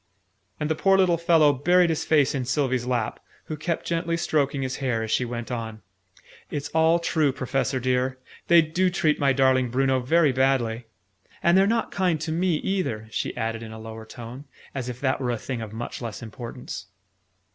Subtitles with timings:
[0.59, 4.63] And the poor little fellow buried his face in Sylvie's lap, who kept gently stroking
[4.63, 5.83] his hair as she went on.
[6.49, 8.17] "It's all true, Professor dear!
[8.47, 10.87] They do treat my darling Bruno very badly!
[11.43, 14.99] And they're not kind to me either," she added in a lower tone, as if
[15.01, 16.87] that were a thing of much less importance.